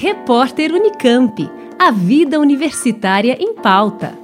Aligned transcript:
Repórter 0.00 0.72
Unicamp. 0.72 1.50
A 1.76 1.90
vida 1.90 2.38
universitária 2.38 3.36
em 3.40 3.52
pauta. 3.52 4.16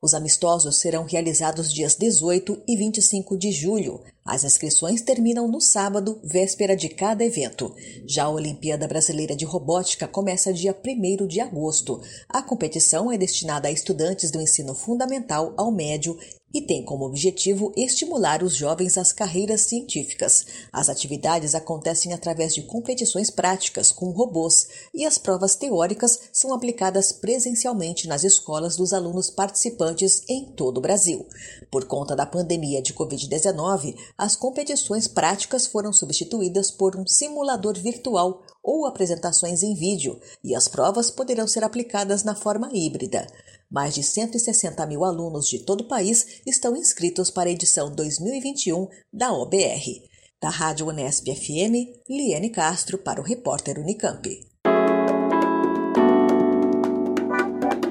Os 0.02 0.12
amistosos 0.12 0.80
serão 0.80 1.04
realizados 1.04 1.72
dias 1.72 1.96
18 1.96 2.62
e 2.68 2.76
25 2.76 3.38
de 3.38 3.52
julho. 3.52 4.00
As 4.26 4.42
inscrições 4.42 5.02
terminam 5.02 5.46
no 5.46 5.60
sábado, 5.60 6.18
véspera 6.24 6.74
de 6.74 6.88
cada 6.88 7.22
evento. 7.22 7.74
Já 8.06 8.24
a 8.24 8.30
Olimpíada 8.30 8.88
Brasileira 8.88 9.36
de 9.36 9.44
Robótica 9.44 10.08
começa 10.08 10.50
dia 10.50 10.74
1 10.74 11.26
de 11.26 11.40
agosto. 11.40 12.00
A 12.26 12.40
competição 12.40 13.12
é 13.12 13.18
destinada 13.18 13.68
a 13.68 13.70
estudantes 13.70 14.30
do 14.30 14.40
ensino 14.40 14.74
fundamental 14.74 15.52
ao 15.58 15.70
médio 15.70 16.18
e 16.54 16.62
tem 16.62 16.84
como 16.84 17.04
objetivo 17.04 17.72
estimular 17.76 18.40
os 18.40 18.54
jovens 18.54 18.96
às 18.96 19.12
carreiras 19.12 19.62
científicas. 19.62 20.46
As 20.72 20.88
atividades 20.88 21.52
acontecem 21.52 22.12
através 22.12 22.54
de 22.54 22.62
competições 22.62 23.28
práticas 23.28 23.90
com 23.90 24.10
robôs 24.10 24.68
e 24.94 25.04
as 25.04 25.18
provas 25.18 25.56
teóricas 25.56 26.20
são 26.32 26.54
aplicadas 26.54 27.10
presencialmente 27.10 28.06
nas 28.06 28.22
escolas 28.22 28.76
dos 28.76 28.92
alunos 28.92 29.30
participantes 29.30 30.22
em 30.28 30.44
todo 30.44 30.78
o 30.78 30.80
Brasil. 30.80 31.26
Por 31.72 31.86
conta 31.86 32.14
da 32.14 32.24
pandemia 32.24 32.80
de 32.80 32.94
Covid-19, 32.94 33.96
as 34.16 34.36
competições 34.36 35.08
práticas 35.08 35.66
foram 35.66 35.92
substituídas 35.92 36.70
por 36.70 36.96
um 36.96 37.06
simulador 37.06 37.74
virtual 37.74 38.42
ou 38.62 38.86
apresentações 38.86 39.62
em 39.62 39.74
vídeo, 39.74 40.18
e 40.42 40.54
as 40.54 40.68
provas 40.68 41.10
poderão 41.10 41.46
ser 41.46 41.64
aplicadas 41.64 42.22
na 42.22 42.34
forma 42.34 42.70
híbrida. 42.72 43.26
Mais 43.70 43.94
de 43.94 44.02
160 44.02 44.86
mil 44.86 45.04
alunos 45.04 45.48
de 45.48 45.58
todo 45.58 45.82
o 45.82 45.88
país 45.88 46.40
estão 46.46 46.76
inscritos 46.76 47.30
para 47.30 47.48
a 47.48 47.52
edição 47.52 47.92
2021 47.92 48.86
da 49.12 49.32
OBR. 49.32 50.02
Da 50.40 50.48
Rádio 50.48 50.88
Unesp 50.88 51.26
FM, 51.26 52.04
Liane 52.08 52.50
Castro 52.50 52.98
para 52.98 53.20
o 53.20 53.24
repórter 53.24 53.78
Unicamp. 53.78 54.28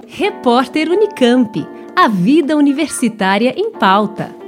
Repórter 0.07 0.89
Unicamp. 0.89 1.67
A 1.95 2.07
vida 2.07 2.55
universitária 2.55 3.53
em 3.57 3.71
pauta. 3.71 4.42